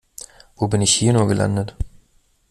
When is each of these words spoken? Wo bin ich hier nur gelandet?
Wo 0.55 0.67
bin 0.67 0.81
ich 0.81 0.95
hier 0.95 1.13
nur 1.13 1.27
gelandet? 1.27 1.75